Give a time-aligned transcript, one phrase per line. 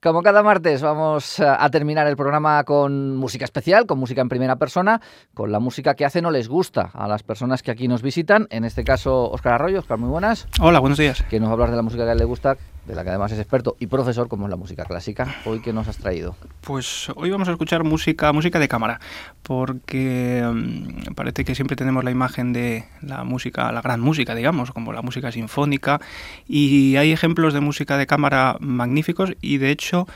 [0.00, 4.54] Como cada martes vamos a terminar el programa con música especial, con música en primera
[4.54, 5.00] persona,
[5.34, 8.46] con la música que hace no les gusta a las personas que aquí nos visitan.
[8.50, 9.80] En este caso, Óscar Arroyo.
[9.80, 10.46] Óscar, muy buenas.
[10.60, 11.24] Hola, buenos días.
[11.24, 12.56] Que nos va a hablar de la música que a él le gusta,
[12.88, 15.36] de la que además es experto y profesor, como es la música clásica.
[15.44, 16.34] Hoy, ¿qué nos has traído?
[16.62, 18.98] Pues hoy vamos a escuchar música, música de cámara,
[19.42, 24.72] porque mm, parece que siempre tenemos la imagen de la música, la gran música, digamos,
[24.72, 26.00] como la música sinfónica,
[26.46, 30.06] y hay ejemplos de música de cámara magníficos y de hecho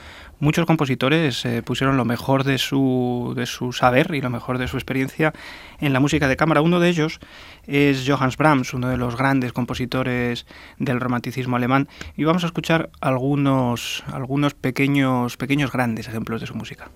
[0.42, 4.66] muchos compositores eh, pusieron lo mejor de su, de su saber y lo mejor de
[4.66, 5.32] su experiencia
[5.80, 6.60] en la música de cámara.
[6.60, 7.20] Uno de ellos
[7.68, 10.46] es Johannes Brahms, uno de los grandes compositores
[10.78, 16.56] del romanticismo alemán, y vamos a escuchar algunos, algunos pequeños, pequeños grandes ejemplos de su
[16.56, 16.90] música.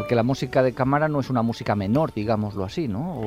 [0.00, 3.20] Porque la música de cámara no es una música menor, digámoslo así, ¿no?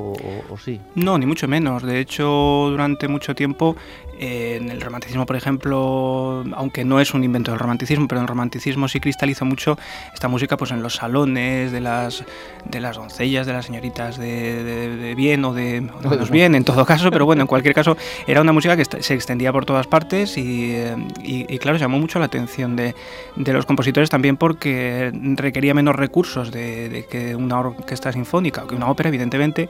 [0.50, 0.80] O, sí.
[0.96, 1.84] No, ni mucho menos.
[1.84, 2.24] De hecho,
[2.68, 3.76] durante mucho tiempo,
[4.18, 8.24] eh, en el romanticismo, por ejemplo, aunque no es un invento del romanticismo, pero en
[8.24, 9.78] el romanticismo sí cristalizó mucho
[10.12, 12.24] esta música pues en los salones de las,
[12.64, 15.80] de las doncellas, de las señoritas de, bien o de,
[16.10, 19.14] menos bien, en todo caso, pero bueno, en cualquier caso, era una música que se
[19.14, 22.96] extendía por todas partes y, eh, y, claro, llamó mucho la atención de,
[23.36, 26.63] de los compositores también porque requería menos recursos de,
[27.10, 29.68] que una orquesta sinfónica, que una ópera, evidentemente,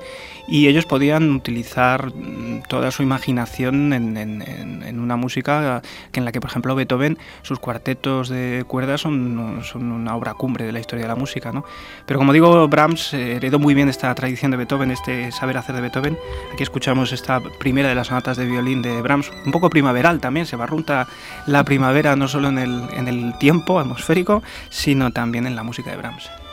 [0.49, 6.51] y ellos podían utilizar mm, toda su imaginación en, una música en la que, por
[6.51, 9.39] ejemplo, Beethoven, sus cuartetos de cuerdas son,
[9.75, 11.53] una obra cumbre de la historia de la música.
[11.53, 11.65] ¿no?
[12.07, 15.83] Pero como digo, Brahms heredó muy bien esta tradición de Beethoven, este saber hacer de
[15.83, 16.19] Beethoven.
[16.53, 20.47] Aquí escuchamos esta primera de las sonatas de violín de Brahms, un poco primaveral también,
[20.47, 21.07] se barrunta
[21.47, 26.44] la primavera no solo en el tiempo atmosférico, sino también en la música de Brahms.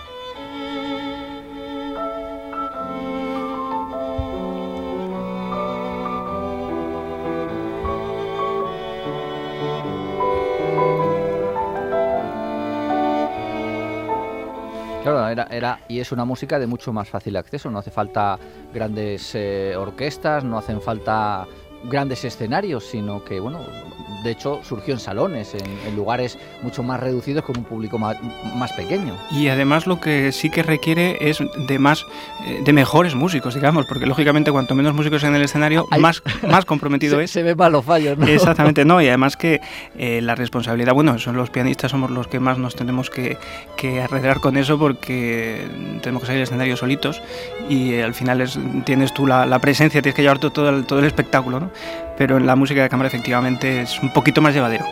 [15.11, 18.39] Claro, era, era, y es una música de mucho más fácil acceso, no hace falta
[18.73, 21.45] grandes eh, orquestas, no hacen falta
[21.83, 23.59] grandes escenarios, sino que, bueno,
[24.23, 28.17] de hecho surgió en salones, en, lugares mucho más reducidos con un público más,
[28.77, 29.17] pequeño.
[29.31, 32.05] Y además lo que sí que requiere es de más,
[32.45, 36.65] eh, de mejores músicos, digamos, porque lógicamente cuanto menos músicos en el escenario, más, más
[36.65, 37.31] comprometido se, es.
[37.31, 38.25] Se ve más los fallos, ¿no?
[38.25, 39.59] Exactamente, no, y además que
[39.97, 43.37] eh, la responsabilidad, bueno, son los pianistas, somos los que más nos tenemos que,
[43.75, 45.67] que arreglar con eso porque
[46.01, 47.21] tenemos que salir al escenario solitos
[47.69, 50.85] y eh, al final es, tienes tú la, presencia, tienes que llevar todo, todo, el,
[50.85, 51.70] todo el espectáculo, ¿no?
[52.17, 54.85] Pero en la música de cámara efectivamente es un poquito más llevadero.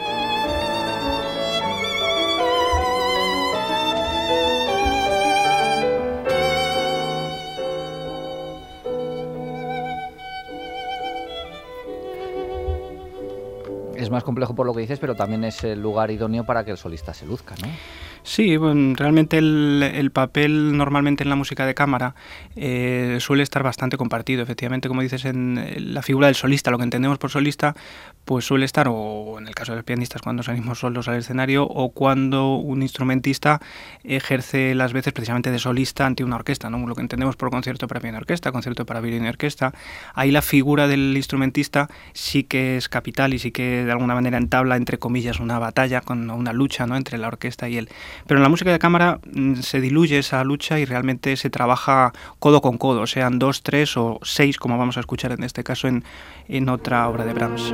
[13.96, 16.72] Es más complejo por lo que dices, pero también es el lugar idóneo para que
[16.72, 17.68] el solista se luzca, ¿no?
[18.30, 22.14] Sí, bueno, realmente el, papel normalmente en la música de cámara
[22.56, 24.44] eh, suele estar bastante compartido.
[24.44, 27.76] Efectivamente, como dices, en la figura del solista, lo que entendemos por solista,
[28.26, 31.64] pues suele estar, o en el caso de los pianistas, cuando salimos solos al escenario,
[31.64, 33.62] o cuando un instrumentista
[34.04, 36.86] ejerce las veces precisamente de solista ante una orquesta, ¿no?
[36.86, 39.74] lo que entendemos por concierto para piano orquesta, concierto para violín y orquesta.
[40.14, 44.38] Ahí la figura del instrumentista sí que es capital y sí que de alguna manera
[44.38, 46.96] entabla, entre comillas, una batalla, con una lucha ¿no?
[46.96, 47.90] entre la orquesta y él.
[48.28, 52.14] Pero en la música de cámara mm, se diluye esa lucha y realmente se trabaja
[52.40, 55.88] codo con codo, sean dos, tres o seis, como vamos a escuchar en este caso
[55.88, 56.04] en,
[56.48, 57.74] en otra obra de Brahms.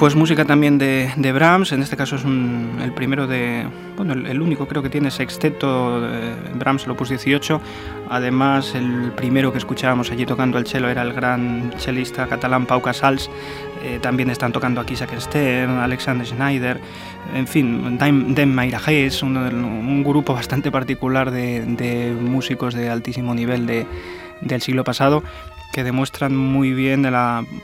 [0.00, 3.66] Pues música también de, Brahms, en este caso es el primero de,
[3.98, 7.60] bueno, el, único creo que tiene sexteto, de Brahms Opus 18,
[8.08, 12.80] además el primero que escuchábamos allí tocando el cello era el gran chelista catalán Pau
[12.80, 13.28] Casals,
[13.84, 16.80] eh, también están tocando aquí Stern, Alexander Schneider,
[17.34, 23.66] en fin, Den Mayrajes, un, un grupo bastante particular de, de músicos de altísimo nivel
[23.66, 23.86] de,
[24.40, 25.22] del siglo pasado
[25.72, 27.06] que demuestran muy bien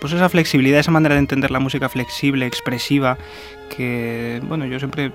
[0.00, 3.18] pues esa flexibilidad, esa manera de entender la música flexible, expresiva,
[3.74, 5.12] que bueno, yo siempre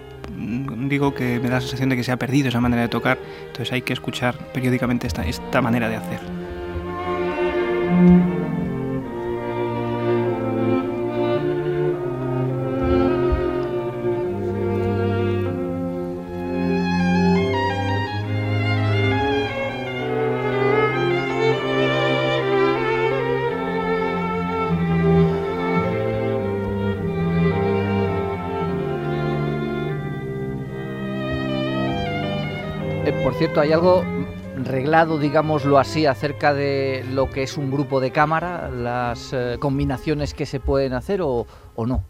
[0.87, 3.17] digo que me da la sensación de que se ha perdido esa manera de tocar,
[3.47, 6.19] entonces hay que escuchar periódicamente esta, esta manera de hacer.
[33.41, 34.03] Cierto, hay algo
[34.55, 40.35] reglado, digámoslo así, acerca de lo que es un grupo de cámara, las eh, combinaciones
[40.35, 42.03] que se pueden hacer o, o no?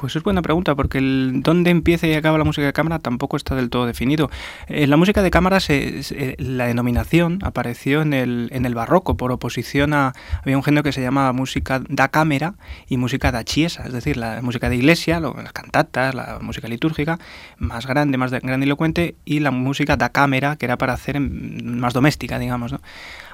[0.00, 3.36] Pues es buena pregunta, porque el dónde empieza y acaba la música de cámara tampoco
[3.36, 4.30] está del todo definido.
[4.68, 9.32] En la música de cámara se, la denominación apareció en el, en el barroco, por
[9.32, 10.12] oposición a...
[10.42, 12.54] Había un género que se llamaba música da cámara
[12.86, 17.18] y música da chiesa, es decir, la música de iglesia, las cantatas, la música litúrgica,
[17.56, 22.38] más grande, más grandilocuente, y la música da cámara, que era para hacer más doméstica,
[22.38, 22.70] digamos.
[22.70, 22.80] ¿no?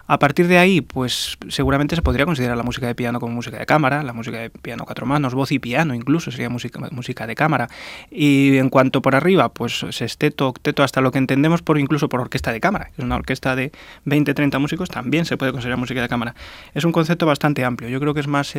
[0.06, 3.58] A partir de ahí, pues seguramente se podría considerar la música de piano como música
[3.58, 7.34] de cámara, la música de piano cuatro manos, voz y piano incluso sería música, de
[7.34, 7.68] cámara.
[8.10, 12.20] Y en cuanto por arriba, pues sexteto, octeto, hasta lo que entendemos por incluso por
[12.20, 13.72] orquesta de cámara, que es una orquesta de
[14.04, 16.34] 20, 30 músicos, también se puede considerar música de cámara.
[16.74, 17.88] Es un concepto bastante amplio.
[17.88, 18.54] Yo creo que es más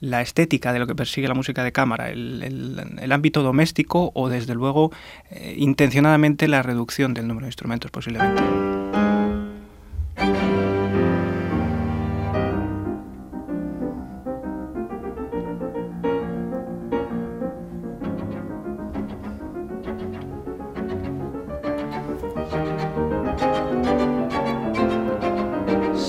[0.00, 4.54] la estética de lo que persigue la música de cámara, el, ámbito doméstico o desde
[4.54, 4.92] luego
[5.30, 8.42] eh, intencionadamente la reducción del número de instrumentos posiblemente.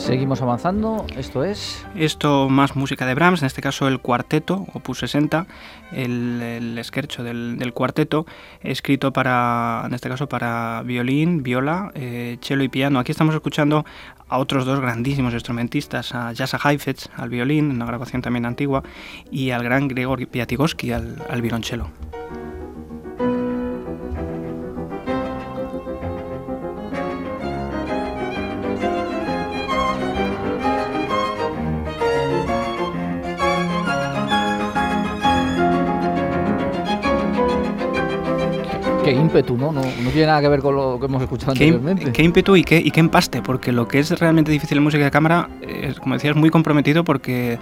[0.08, 1.86] Seguimos avanzando, esto es...
[1.94, 5.46] Esto más música de Brahms, en este caso el cuarteto, opus 60,
[5.92, 8.26] el, el esquercho del, cuarteto,
[8.62, 13.00] escrito para, en este caso para violín, viola, eh, cello y piano.
[13.00, 13.84] Aquí estamos escuchando
[14.30, 18.84] a otros dos grandísimos instrumentistas, a Jasa Heifetz al violín, una grabación también antigua,
[19.30, 21.90] y al gran Gregor Piatigoski al, al violonchelo.
[39.14, 39.72] Qué ímpetu, ¿no?
[39.72, 39.82] ¿no?
[39.82, 40.10] ¿no?
[40.12, 42.12] tiene nada que ver con lo que hemos escuchado anteriormente.
[42.12, 45.04] Qué ímpetu y qué, y qué empaste, porque lo que es realmente difícil en música
[45.04, 47.58] de cámara, es, como decías, muy comprometido porque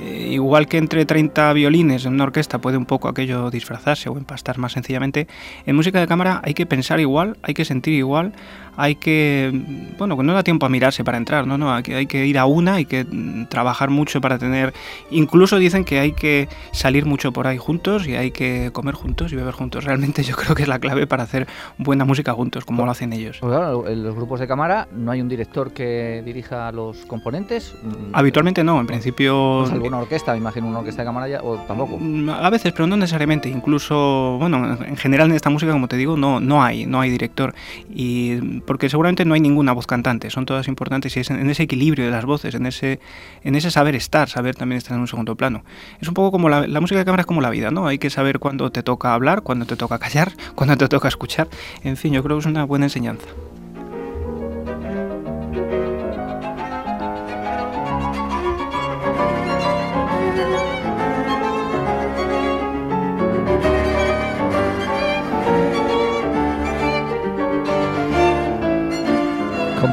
[0.00, 4.16] eh, igual que entre 30 violines en una orquesta puede un poco aquello disfrazarse o
[4.16, 5.26] empastar más sencillamente,
[5.66, 8.32] en música de cámara hay que pensar igual, hay que sentir igual,
[8.76, 9.52] hay que,
[9.98, 12.38] bueno, no da tiempo a mirarse para entrar, no, no, hay que, hay que ir
[12.38, 14.72] a una, hay que mm, trabajar mucho para tener,
[15.10, 19.32] incluso dicen que hay que salir mucho por ahí juntos y hay que comer juntos
[19.32, 19.84] y beber juntos.
[19.84, 21.46] Realmente yo creo que es la clave para hacer
[21.78, 23.38] buena música juntos, como lo hacen ellos.
[23.40, 27.74] Pues claro, en los grupos de cámara no hay un director que dirija los componentes.
[27.82, 29.63] Mm, Habitualmente no, en principio.
[29.64, 31.98] Pues alguna orquesta, me imagino una orquesta de cámara ya, o tampoco.
[32.00, 33.48] Mm, a veces, pero no necesariamente.
[33.48, 37.10] Incluso, bueno, en general en esta música, como te digo, no, no hay, no hay
[37.10, 37.54] director.
[37.88, 41.64] Y porque seguramente no hay ninguna voz cantante, son todas importantes y es en ese
[41.64, 43.00] equilibrio de las voces, en ese,
[43.42, 45.64] en ese saber estar, saber también estar en un segundo plano.
[46.00, 47.86] Es un poco como la, la música de cámara es como la vida, ¿no?
[47.86, 51.48] Hay que saber cuándo te toca hablar, cuándo te toca callar, cuándo te toca escuchar.
[51.82, 53.26] En fin, yo creo que es una buena enseñanza.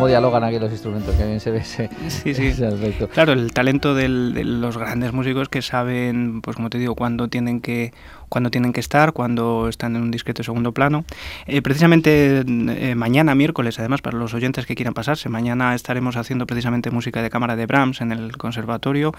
[0.01, 2.63] Cómo dialogan aquí los instrumentos, que bien se ve ese, sí, sí.
[2.63, 3.07] aspecto.
[3.07, 7.61] Claro, el talento de los grandes músicos que saben, pues como te digo, cuándo tienen
[7.61, 7.93] que
[8.27, 11.03] cuando tienen que estar, cuando están en un discreto segundo plano.
[11.45, 16.47] Eh, precisamente eh, mañana, miércoles, además, para los oyentes que quieran pasarse, mañana estaremos haciendo
[16.47, 19.13] precisamente música de cámara de Brahms en el conservatorio.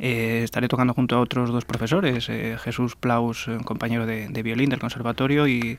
[0.00, 4.80] Eh, estaré tocando junto a otros dos profesores, Jesús Plaus, compañero de, de violín del
[4.80, 5.78] conservatorio, y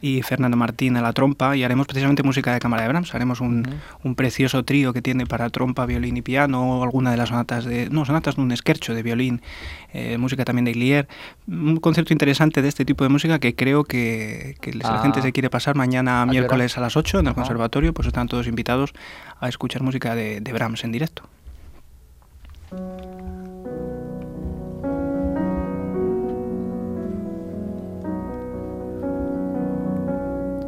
[0.00, 3.14] y Fernando Martín a la trompa y haremos precisamente música de cámara de Brahms.
[3.14, 3.66] Haremos un,
[4.02, 7.64] un, precioso trío que tiene para trompa, violín y piano, o alguna de las sonatas
[7.64, 7.88] de...
[7.90, 9.42] No, sonatas de un esquercho de violín,
[9.92, 11.08] eh, música también de Glier.
[11.46, 15.22] Un concepto interesante de este tipo de música que creo que, que la gente ah.
[15.22, 18.92] se quiere pasar mañana miércoles a las 8 en el conservatorio, pues están todos invitados
[19.40, 21.24] a escuchar música de, de Brahms en directo.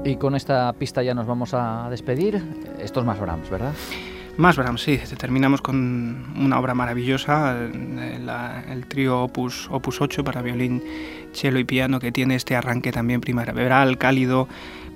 [0.04, 2.42] Y con esta pista ya nos vamos a despedir.
[2.78, 3.72] Esto es más Brahms, ¿verdad?
[4.36, 5.00] Más Brahms, sí.
[5.16, 10.82] Terminamos con una obra maravillosa, el, trío Opus, Opus 8 para violín,
[11.32, 14.46] cello y piano, que tiene este arranque también primaveral, cálido,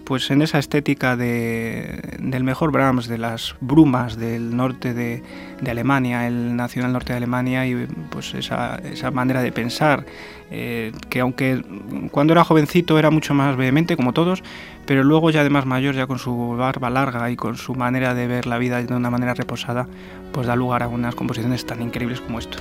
[0.09, 5.23] pues en esa estética de, del mejor Brahms, de las brumas del norte de,
[5.69, 10.07] Alemania, el norte de Alemania y pues esa, esa manera de pensar,
[10.51, 11.63] eh, que aunque
[12.11, 14.43] cuando era jovencito era mucho más vehemente como todos,
[14.87, 18.15] pero luego ya de más mayor, ya con su barba larga y con su manera
[18.15, 19.89] de ver la vida de una manera reposada,
[20.33, 22.57] pues da lugar a unas composiciones tan increíbles como esto.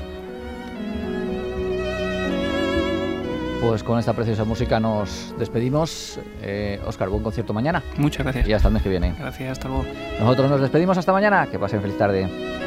[3.62, 6.20] Pues con esta preciosa música nos despedimos.
[6.86, 7.82] Oscar, eh, buen concierto mañana.
[7.98, 8.48] Muchas gracias.
[8.48, 9.16] Y hasta el mes que viene.
[9.18, 9.86] Gracias, hasta luego.
[10.20, 11.48] Nosotros nos despedimos hasta mañana.
[11.48, 12.66] Que pasen feliz tarde.